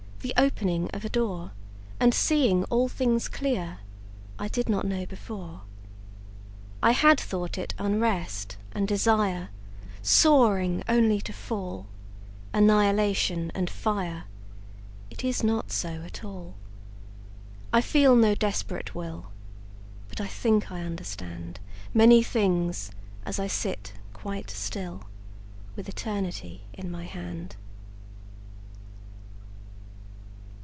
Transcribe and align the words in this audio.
The 0.23 0.35
opening 0.37 0.87
of 0.91 1.03
a 1.03 1.09
door, 1.09 1.49
And 1.99 2.13
seeing 2.13 2.63
all 2.65 2.87
things 2.87 3.27
clear?I 3.27 4.49
did 4.49 4.69
not 4.69 4.85
know 4.85 5.03
before.I 5.07 6.91
had 6.91 7.19
thought 7.19 7.57
it 7.57 7.73
unrest 7.79 8.55
and 8.71 8.87
desireSoaring 8.87 10.83
only 10.87 11.21
to 11.21 11.33
fall, 11.33 11.87
Annihilation 12.53 13.51
and 13.55 13.67
fire:It 13.67 15.23
is 15.23 15.43
not 15.43 15.71
so 15.71 15.89
at 16.03 16.23
all.I 16.23 17.81
feel 17.81 18.15
no 18.15 18.35
desperate 18.35 18.93
will, 18.93 19.31
But 20.07 20.21
I 20.21 20.27
think 20.27 20.71
I 20.71 20.81
understandMany 20.83 22.23
things, 22.23 22.91
as 23.25 23.39
I 23.39 23.47
sit 23.47 23.93
quite 24.13 24.51
still, 24.51 25.05
With 25.75 25.89
Eternity 25.89 26.65
in 26.73 26.91
my 26.91 27.05
hand. 27.05 27.55